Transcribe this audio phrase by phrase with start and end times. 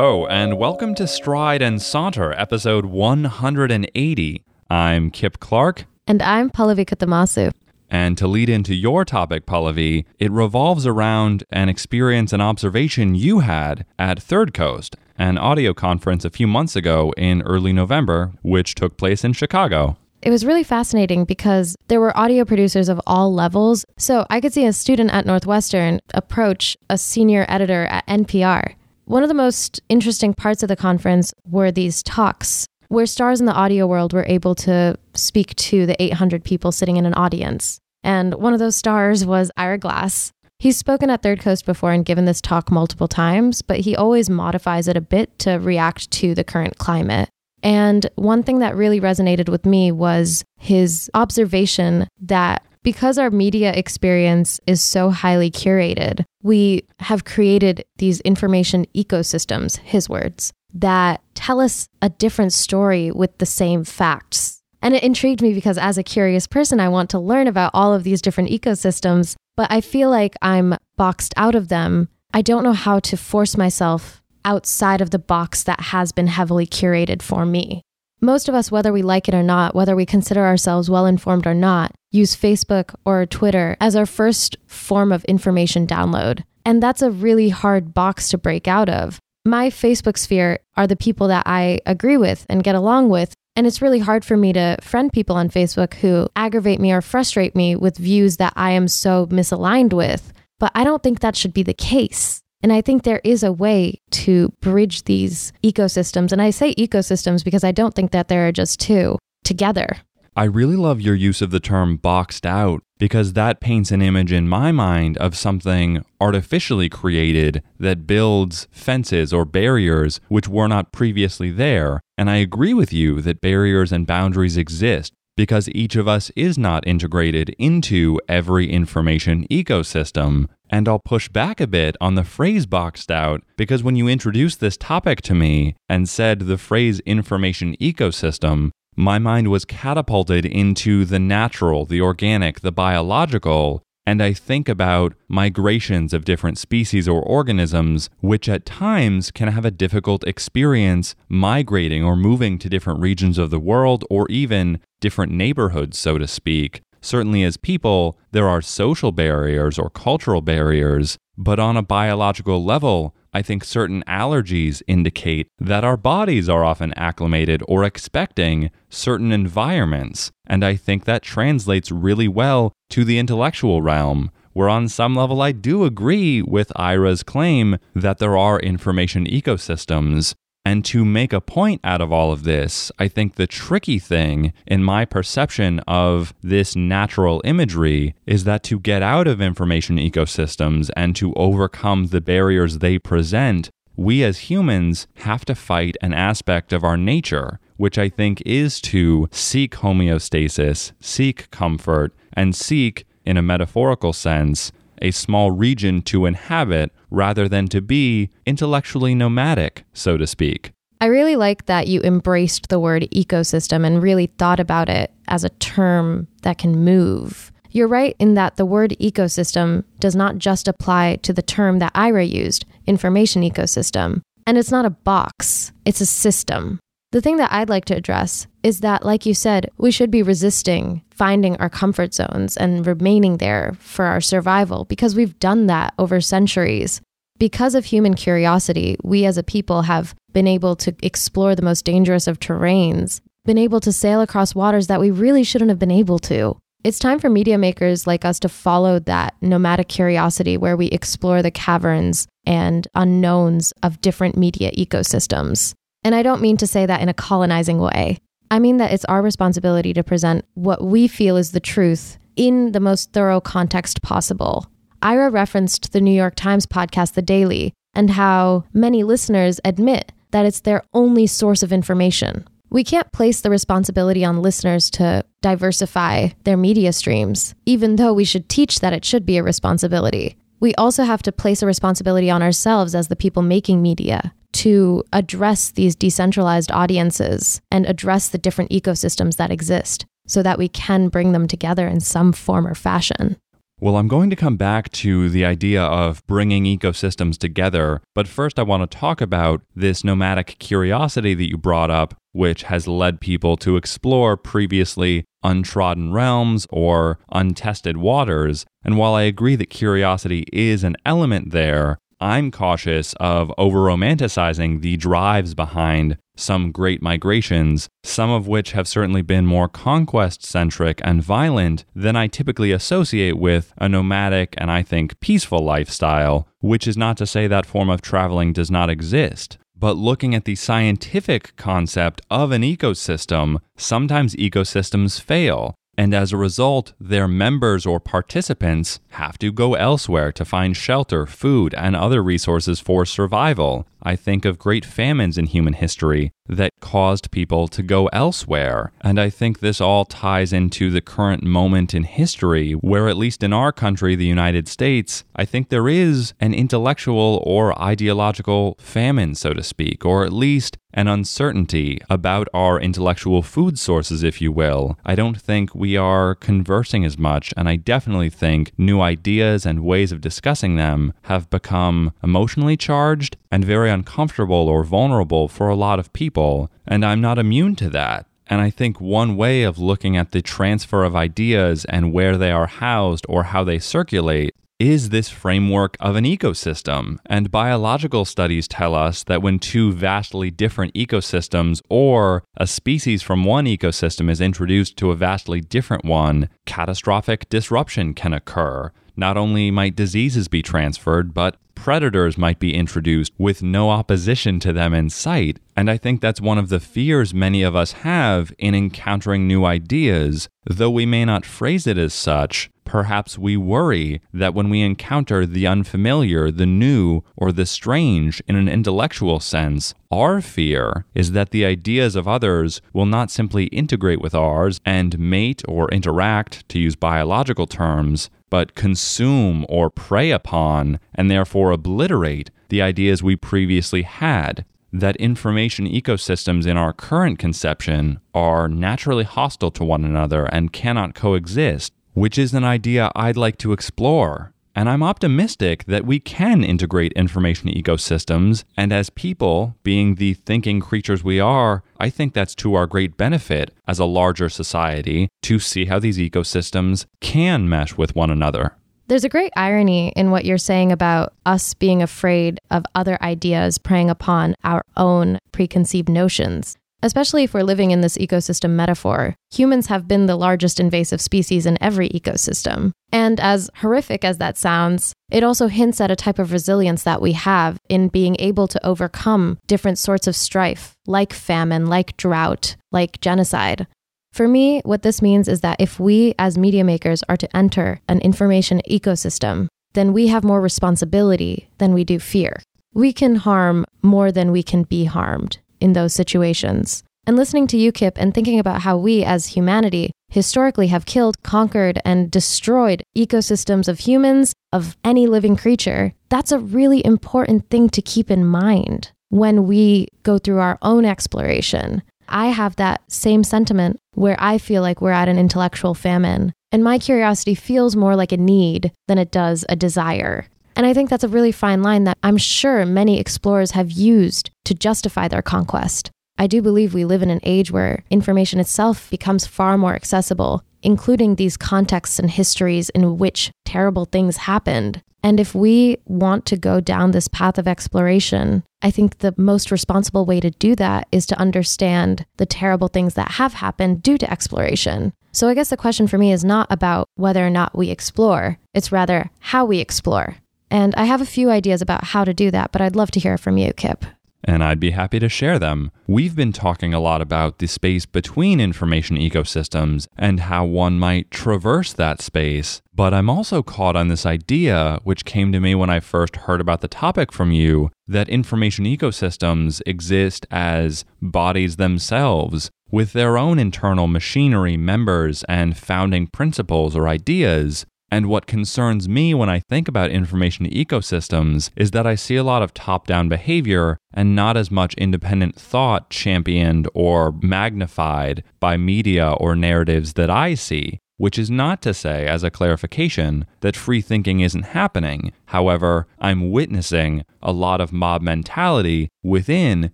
[0.00, 4.44] Hello, and welcome to Stride and Saunter, episode 180.
[4.70, 5.86] I'm Kip Clark.
[6.06, 7.50] And I'm Pallavi Katamasu.
[7.90, 13.40] And to lead into your topic, Pallavi, it revolves around an experience and observation you
[13.40, 18.76] had at Third Coast, an audio conference a few months ago in early November, which
[18.76, 19.96] took place in Chicago.
[20.22, 23.84] It was really fascinating because there were audio producers of all levels.
[23.96, 28.76] So I could see a student at Northwestern approach a senior editor at NPR.
[29.08, 33.46] One of the most interesting parts of the conference were these talks where stars in
[33.46, 37.78] the audio world were able to speak to the 800 people sitting in an audience.
[38.04, 40.30] And one of those stars was Ira Glass.
[40.58, 44.28] He's spoken at Third Coast before and given this talk multiple times, but he always
[44.28, 47.30] modifies it a bit to react to the current climate.
[47.62, 53.70] And one thing that really resonated with me was his observation that because our media
[53.74, 61.60] experience is so highly curated, we have created these information ecosystems, his words, that tell
[61.60, 64.62] us a different story with the same facts.
[64.80, 67.92] And it intrigued me because as a curious person, I want to learn about all
[67.92, 72.08] of these different ecosystems, but I feel like I'm boxed out of them.
[72.32, 76.66] I don't know how to force myself outside of the box that has been heavily
[76.66, 77.82] curated for me.
[78.22, 81.46] Most of us, whether we like it or not, whether we consider ourselves well informed
[81.46, 86.44] or not, use Facebook or Twitter as our first form of information download.
[86.64, 89.18] And that's a really hard box to break out of.
[89.44, 93.32] My Facebook sphere are the people that I agree with and get along with.
[93.56, 97.00] And it's really hard for me to friend people on Facebook who aggravate me or
[97.00, 100.32] frustrate me with views that I am so misaligned with.
[100.60, 102.42] But I don't think that should be the case.
[102.62, 106.32] And I think there is a way to bridge these ecosystems.
[106.32, 109.96] And I say ecosystems because I don't think that there are just two together.
[110.38, 114.30] I really love your use of the term boxed out because that paints an image
[114.30, 120.92] in my mind of something artificially created that builds fences or barriers which were not
[120.92, 122.00] previously there.
[122.16, 126.56] And I agree with you that barriers and boundaries exist because each of us is
[126.56, 130.46] not integrated into every information ecosystem.
[130.70, 134.60] And I'll push back a bit on the phrase boxed out because when you introduced
[134.60, 141.04] this topic to me and said the phrase information ecosystem, my mind was catapulted into
[141.04, 147.22] the natural, the organic, the biological, and I think about migrations of different species or
[147.22, 153.38] organisms, which at times can have a difficult experience migrating or moving to different regions
[153.38, 156.80] of the world or even different neighborhoods, so to speak.
[157.00, 163.14] Certainly, as people, there are social barriers or cultural barriers, but on a biological level,
[163.32, 170.30] I think certain allergies indicate that our bodies are often acclimated or expecting certain environments.
[170.46, 175.42] And I think that translates really well to the intellectual realm, where on some level
[175.42, 180.34] I do agree with Ira's claim that there are information ecosystems
[180.68, 184.52] and to make a point out of all of this, I think the tricky thing
[184.66, 190.90] in my perception of this natural imagery is that to get out of information ecosystems
[190.94, 196.74] and to overcome the barriers they present, we as humans have to fight an aspect
[196.74, 203.38] of our nature, which I think is to seek homeostasis, seek comfort, and seek, in
[203.38, 204.70] a metaphorical sense,
[205.02, 210.72] a small region to inhabit rather than to be intellectually nomadic, so to speak.
[211.00, 215.44] I really like that you embraced the word ecosystem and really thought about it as
[215.44, 217.52] a term that can move.
[217.70, 221.92] You're right in that the word ecosystem does not just apply to the term that
[221.94, 224.22] Ira used, information ecosystem.
[224.46, 226.80] And it's not a box, it's a system.
[227.10, 230.22] The thing that I'd like to address is that, like you said, we should be
[230.22, 235.94] resisting finding our comfort zones and remaining there for our survival because we've done that
[235.98, 237.00] over centuries.
[237.38, 241.84] Because of human curiosity, we as a people have been able to explore the most
[241.84, 245.90] dangerous of terrains, been able to sail across waters that we really shouldn't have been
[245.90, 246.56] able to.
[246.84, 251.42] It's time for media makers like us to follow that nomadic curiosity where we explore
[251.42, 255.74] the caverns and unknowns of different media ecosystems.
[256.08, 258.16] And I don't mean to say that in a colonizing way.
[258.50, 262.72] I mean that it's our responsibility to present what we feel is the truth in
[262.72, 264.66] the most thorough context possible.
[265.02, 270.46] Ira referenced the New York Times podcast, The Daily, and how many listeners admit that
[270.46, 272.48] it's their only source of information.
[272.70, 278.24] We can't place the responsibility on listeners to diversify their media streams, even though we
[278.24, 280.38] should teach that it should be a responsibility.
[280.58, 285.04] We also have to place a responsibility on ourselves as the people making media to
[285.12, 291.08] address these decentralized audiences and address the different ecosystems that exist so that we can
[291.08, 293.36] bring them together in some form or fashion.
[293.80, 298.58] Well, I'm going to come back to the idea of bringing ecosystems together, but first
[298.58, 303.20] I want to talk about this nomadic curiosity that you brought up, which has led
[303.20, 308.66] people to explore previously untrodden realms or untested waters.
[308.84, 314.80] And while I agree that curiosity is an element there, I'm cautious of over romanticizing
[314.80, 321.00] the drives behind some great migrations, some of which have certainly been more conquest centric
[321.04, 326.86] and violent than I typically associate with a nomadic and I think peaceful lifestyle, which
[326.86, 329.58] is not to say that form of traveling does not exist.
[329.76, 335.76] But looking at the scientific concept of an ecosystem, sometimes ecosystems fail.
[335.98, 341.26] And as a result, their members or participants have to go elsewhere to find shelter,
[341.26, 343.84] food, and other resources for survival.
[344.08, 348.90] I think of great famines in human history that caused people to go elsewhere.
[349.02, 353.42] And I think this all ties into the current moment in history where, at least
[353.42, 359.34] in our country, the United States, I think there is an intellectual or ideological famine,
[359.34, 364.50] so to speak, or at least an uncertainty about our intellectual food sources, if you
[364.50, 364.98] will.
[365.04, 369.84] I don't think we are conversing as much, and I definitely think new ideas and
[369.84, 375.74] ways of discussing them have become emotionally charged and very uncomfortable or vulnerable for a
[375.86, 378.26] lot of people, and I'm not immune to that.
[378.46, 382.50] And I think one way of looking at the transfer of ideas and where they
[382.50, 387.18] are housed or how they circulate is this framework of an ecosystem.
[387.26, 393.44] And biological studies tell us that when two vastly different ecosystems or a species from
[393.44, 398.92] one ecosystem is introduced to a vastly different one, catastrophic disruption can occur.
[399.16, 404.72] Not only might diseases be transferred, but predators might be introduced with no opposition to
[404.72, 405.60] them in sight.
[405.76, 409.64] And I think that's one of the fears many of us have in encountering new
[409.64, 410.48] ideas.
[410.66, 415.46] Though we may not phrase it as such, perhaps we worry that when we encounter
[415.46, 421.50] the unfamiliar, the new, or the strange in an intellectual sense, our fear is that
[421.50, 426.78] the ideas of others will not simply integrate with ours and mate or interact, to
[426.78, 434.02] use biological terms, but consume or prey upon and therefore obliterate the ideas we previously
[434.02, 434.64] had.
[434.92, 441.14] That information ecosystems in our current conception are naturally hostile to one another and cannot
[441.14, 446.62] coexist, which is an idea I'd like to explore and I'm optimistic that we can
[446.62, 448.62] integrate information ecosystems.
[448.76, 453.16] And as people, being the thinking creatures we are, I think that's to our great
[453.16, 458.76] benefit as a larger society to see how these ecosystems can mesh with one another.
[459.08, 463.78] There's a great irony in what you're saying about us being afraid of other ideas
[463.78, 466.76] preying upon our own preconceived notions.
[467.00, 471.64] Especially if we're living in this ecosystem metaphor, humans have been the largest invasive species
[471.64, 472.90] in every ecosystem.
[473.12, 477.22] And as horrific as that sounds, it also hints at a type of resilience that
[477.22, 482.74] we have in being able to overcome different sorts of strife, like famine, like drought,
[482.90, 483.86] like genocide.
[484.32, 488.00] For me, what this means is that if we as media makers are to enter
[488.08, 492.60] an information ecosystem, then we have more responsibility than we do fear.
[492.92, 497.02] We can harm more than we can be harmed in those situations.
[497.26, 501.42] And listening to you, Kip, and thinking about how we as humanity historically have killed,
[501.42, 507.88] conquered, and destroyed ecosystems of humans, of any living creature, that's a really important thing
[507.90, 512.02] to keep in mind when we go through our own exploration.
[512.28, 516.52] I have that same sentiment where I feel like we're at an intellectual famine.
[516.70, 520.46] And my curiosity feels more like a need than it does a desire.
[520.78, 524.52] And I think that's a really fine line that I'm sure many explorers have used
[524.64, 526.12] to justify their conquest.
[526.38, 530.62] I do believe we live in an age where information itself becomes far more accessible,
[530.84, 535.02] including these contexts and histories in which terrible things happened.
[535.24, 539.72] And if we want to go down this path of exploration, I think the most
[539.72, 544.16] responsible way to do that is to understand the terrible things that have happened due
[544.16, 545.12] to exploration.
[545.32, 548.58] So I guess the question for me is not about whether or not we explore,
[548.74, 550.36] it's rather how we explore.
[550.70, 553.20] And I have a few ideas about how to do that, but I'd love to
[553.20, 554.04] hear from you, Kip.
[554.44, 555.90] And I'd be happy to share them.
[556.06, 561.30] We've been talking a lot about the space between information ecosystems and how one might
[561.30, 562.80] traverse that space.
[562.94, 566.60] But I'm also caught on this idea, which came to me when I first heard
[566.60, 573.58] about the topic from you, that information ecosystems exist as bodies themselves with their own
[573.58, 577.84] internal machinery, members, and founding principles or ideas.
[578.10, 582.42] And what concerns me when I think about information ecosystems is that I see a
[582.42, 588.78] lot of top down behavior and not as much independent thought championed or magnified by
[588.78, 591.00] media or narratives that I see.
[591.18, 595.32] which is not to say, as a clarification, that free thinking isn't happening.
[595.46, 599.90] However, I'm witnessing a lot of mob mentality within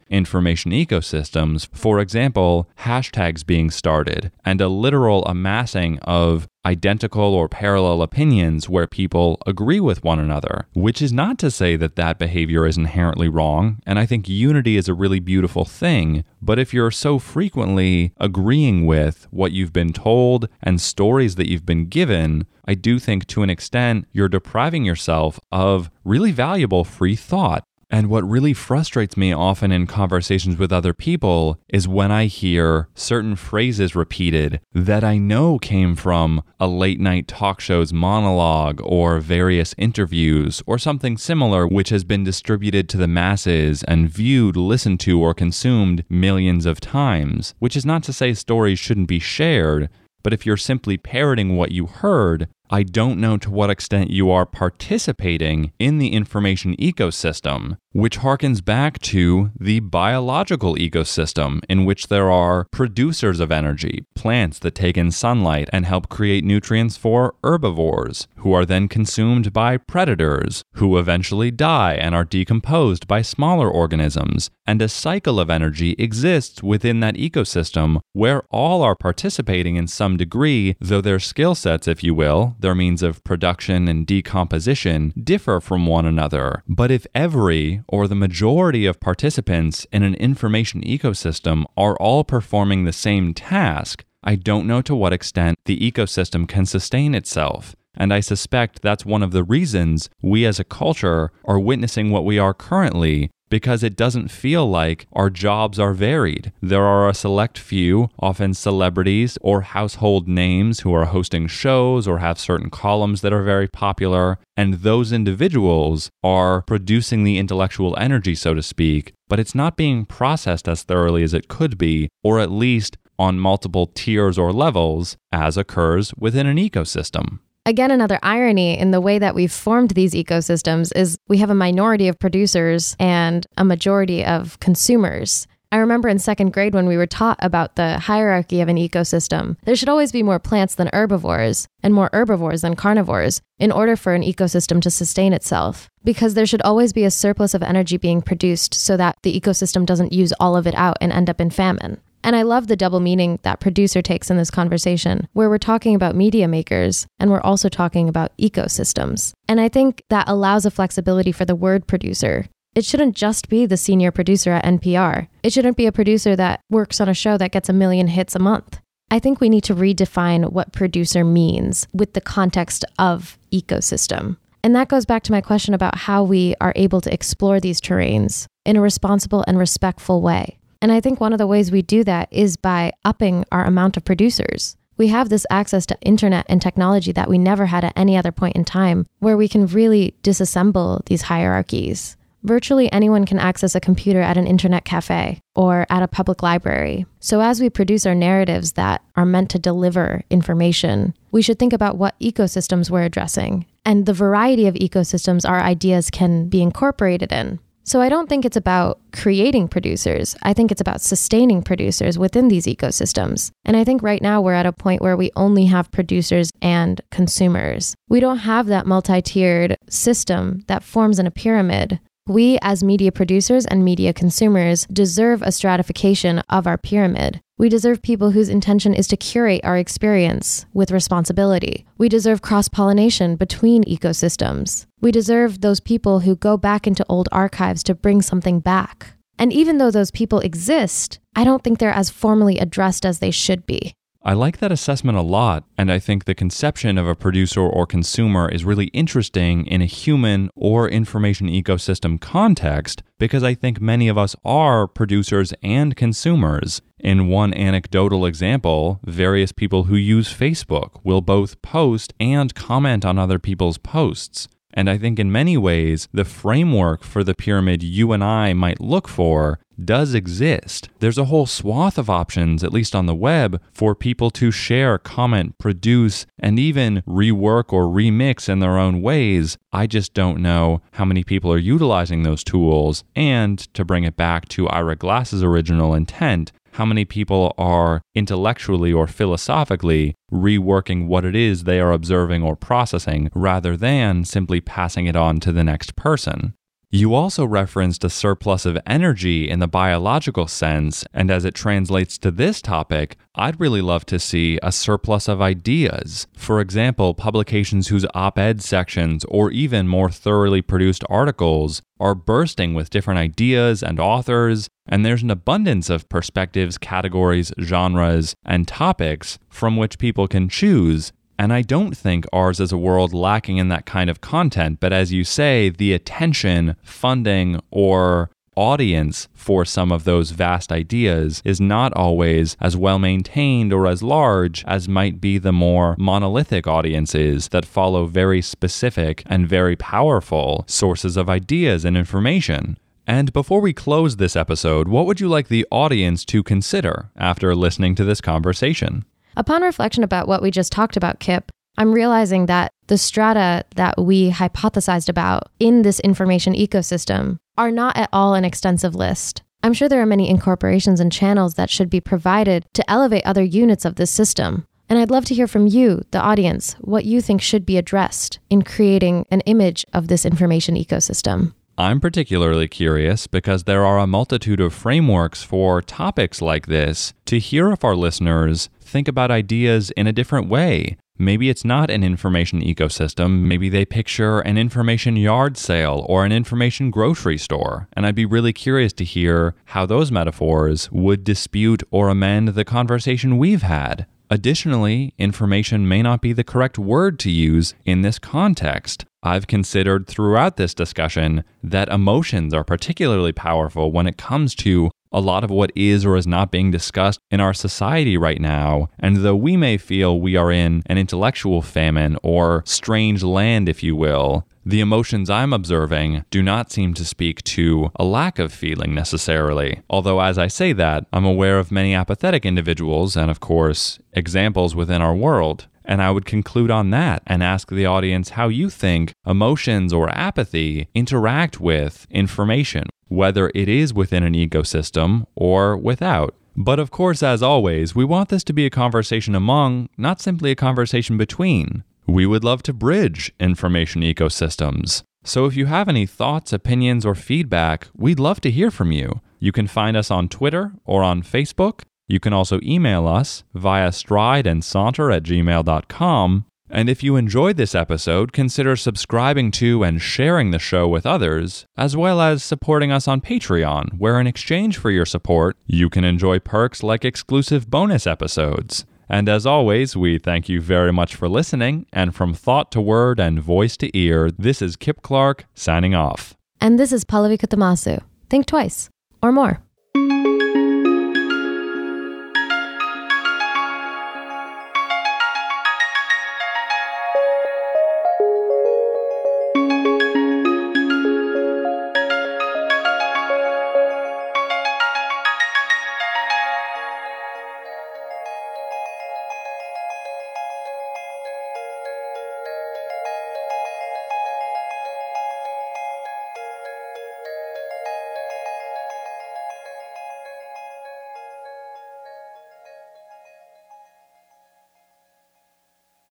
[0.09, 1.69] information ecosystems.
[1.75, 8.87] For example, hashtags being started and a literal amassing of identical or parallel opinions where
[8.87, 13.29] people agree with one another, which is not to say that that behavior is inherently
[13.29, 13.79] wrong.
[13.85, 16.25] And I think unity is a really beautiful thing.
[16.41, 21.67] But if you're so frequently agreeing with what you've been told and stories that you've
[21.67, 27.17] been given, I do think to an extent you're depriving yourself of really valuable free
[27.17, 27.65] thought.
[27.95, 32.89] And what really frustrates me often in conversations with other people is when I hear
[32.97, 39.21] certain phrases repeated that I know came from a late night talk show's monologue or
[39.21, 44.99] various interviews or something similar, which has been distributed to the masses and viewed, listened
[44.99, 47.55] to, or consumed millions of times.
[47.61, 49.89] Which is not to say stories shouldn't be shared,
[50.25, 54.31] but if you're simply parroting what you heard, I don't know to what extent you
[54.31, 62.09] are participating in the information ecosystem, which harkens back to the biological ecosystem in which
[62.09, 67.35] there are producers of energy, plants that take in sunlight and help create nutrients for
[67.45, 73.71] herbivores, who are then consumed by predators, who eventually die and are decomposed by smaller
[73.71, 74.51] organisms.
[74.67, 80.17] And a cycle of energy exists within that ecosystem where all are participating in some
[80.17, 85.61] degree, though their skill sets, if you will, their means of production and decomposition differ
[85.61, 86.63] from one another.
[86.69, 92.85] But if every or the majority of participants in an information ecosystem are all performing
[92.85, 97.77] the same task, I don't know to what extent the ecosystem can sustain itself.
[97.97, 102.25] And I suspect that's one of the reasons we as a culture are witnessing what
[102.25, 106.53] we are currently because it doesn't feel like our jobs are varied.
[106.61, 112.19] There are a select few, often celebrities or household names, who are hosting shows or
[112.19, 118.35] have certain columns that are very popular, and those individuals are producing the intellectual energy,
[118.35, 122.41] so to speak, but it's not being processed as thoroughly as it could be, or
[122.41, 127.39] at least on multiple tiers or levels, as occurs within an ecosystem.
[127.67, 131.55] Again, another irony in the way that we've formed these ecosystems is we have a
[131.55, 135.47] minority of producers and a majority of consumers.
[135.73, 139.57] I remember in second grade when we were taught about the hierarchy of an ecosystem.
[139.65, 143.97] There should always be more plants than herbivores and more herbivores than carnivores in order
[143.97, 145.89] for an ecosystem to sustain itself.
[146.05, 149.87] Because there should always be a surplus of energy being produced so that the ecosystem
[149.87, 151.99] doesn't use all of it out and end up in famine.
[152.25, 155.95] And I love the double meaning that producer takes in this conversation, where we're talking
[155.95, 159.35] about media makers and we're also talking about ecosystems.
[159.47, 162.47] And I think that allows a flexibility for the word producer.
[162.75, 165.29] It shouldn't just be the senior producer at NPR.
[165.43, 168.35] It shouldn't be a producer that works on a show that gets a million hits
[168.35, 168.81] a month.
[169.11, 174.39] I think we need to redefine what producer means with the context of ecosystem.
[174.63, 177.83] And that goes back to my question about how we are able to explore these
[177.83, 180.57] terrains in a responsible and respectful way.
[180.85, 183.97] And I think one of the ways we do that is by upping our amount
[183.97, 184.77] of producers.
[184.99, 188.31] We have this access to internet and technology that we never had at any other
[188.31, 192.19] point in time, where we can really disassemble these hierarchies.
[192.43, 197.07] Virtually anyone can access a computer at an internet cafe or at a public library.
[197.19, 201.73] So, as we produce our narratives that are meant to deliver information, we should think
[201.73, 207.33] about what ecosystems we're addressing and the variety of ecosystems our ideas can be incorporated
[207.33, 207.59] in.
[207.85, 210.35] So I don't think it's about creating producers.
[210.43, 213.51] I think it's about sustaining producers within these ecosystems.
[213.65, 217.01] And I think right now we're at a point where we only have producers and
[217.11, 217.95] consumers.
[218.09, 223.13] We don't have that multi tiered system that forms in a pyramid we, as media
[223.13, 227.41] producers and media consumers, deserve a stratification of our pyramid.
[227.57, 231.87] We deserve people whose intention is to curate our experience with responsibility.
[231.97, 234.87] We deserve cross pollination between ecosystems.
[235.01, 239.15] We deserve those people who go back into old archives to bring something back.
[239.39, 243.31] And even though those people exist, I don't think they're as formally addressed as they
[243.31, 243.95] should be.
[244.27, 247.85] I like that assessment a lot, and I think the conception of a producer or
[247.85, 254.09] consumer is really interesting in a human or information ecosystem context because I think many
[254.09, 256.81] of us are producers and consumers.
[256.99, 263.19] In one anecdotal example, various people who use Facebook will both post and comment on
[263.19, 264.49] other people's posts.
[264.75, 268.81] And I think in many ways, the framework for the pyramid you and I might
[268.81, 270.89] look for does exist.
[270.99, 274.99] There's a whole swath of options, at least on the web, for people to share,
[274.99, 279.57] comment, produce, and even rework or remix in their own ways.
[279.73, 283.05] I just don't know how many people are utilizing those tools.
[283.15, 288.93] And to bring it back to Ira Glass's original intent, how many people are intellectually
[288.93, 295.07] or philosophically reworking what it is they are observing or processing rather than simply passing
[295.07, 296.55] it on to the next person.
[296.91, 302.19] You also referenced a surplus of energy in the biological sense, and as it translates
[302.19, 306.29] to this topic, I'd really love to see a surplus of ideas.
[306.37, 312.75] For example, publications whose op ed sections or even more thoroughly produced articles are bursting
[312.75, 319.39] with different ideas and authors, and there's an abundance of perspectives, categories, genres, and topics
[319.49, 323.69] from which people can choose and I don't think ours is a world lacking in
[323.69, 324.79] that kind of content.
[324.81, 331.43] But as you say, the attention, funding, or audience for some of those vast ideas
[331.45, 336.67] is not always as well maintained or as large as might be the more monolithic
[336.67, 342.79] audiences that follow very specific and very powerful sources of ideas and information.
[343.07, 347.55] And before we close this episode, what would you like the audience to consider after
[347.55, 349.05] listening to this conversation?
[349.37, 354.01] Upon reflection about what we just talked about, Kip, I'm realizing that the strata that
[354.01, 359.43] we hypothesized about in this information ecosystem are not at all an extensive list.
[359.63, 363.43] I'm sure there are many incorporations and channels that should be provided to elevate other
[363.43, 364.67] units of this system.
[364.89, 368.39] And I'd love to hear from you, the audience, what you think should be addressed
[368.51, 371.55] in creating an image of this information ecosystem.
[371.77, 377.41] I'm particularly curious because there are a multitude of frameworks for topics like this to
[377.41, 380.97] hear if our listeners think about ideas in a different way.
[381.17, 383.43] Maybe it's not an information ecosystem.
[383.43, 387.89] Maybe they picture an information yard sale or an information grocery store.
[387.93, 392.65] And I'd be really curious to hear how those metaphors would dispute or amend the
[392.65, 394.07] conversation we've had.
[394.31, 399.05] Additionally, information may not be the correct word to use in this context.
[399.23, 405.21] I've considered throughout this discussion that emotions are particularly powerful when it comes to a
[405.21, 408.89] lot of what is or is not being discussed in our society right now.
[408.99, 413.83] And though we may feel we are in an intellectual famine or strange land, if
[413.83, 418.53] you will, the emotions I'm observing do not seem to speak to a lack of
[418.53, 419.83] feeling necessarily.
[419.91, 424.75] Although, as I say that, I'm aware of many apathetic individuals and, of course, examples
[424.75, 425.69] within our world.
[425.85, 430.09] And I would conclude on that and ask the audience how you think emotions or
[430.09, 436.35] apathy interact with information whether it is within an ecosystem or without.
[436.57, 440.51] But of course, as always, we want this to be a conversation among, not simply
[440.51, 441.83] a conversation between.
[442.07, 445.03] We would love to bridge information ecosystems.
[445.25, 449.21] So if you have any thoughts, opinions, or feedback, we'd love to hear from you.
[449.41, 451.83] You can find us on Twitter or on Facebook.
[452.07, 458.33] You can also email us via strideandsaunter at gmail.com and if you enjoyed this episode,
[458.33, 463.21] consider subscribing to and sharing the show with others, as well as supporting us on
[463.21, 468.87] Patreon, where in exchange for your support, you can enjoy perks like exclusive bonus episodes.
[469.09, 473.21] And as always, we thank you very much for listening, and from thought to word
[473.21, 476.35] and voice to ear, this is Kip Clark signing off.
[476.61, 478.03] And this is Pallavi Kuttamasu.
[478.31, 478.89] Think twice
[479.23, 479.61] or more.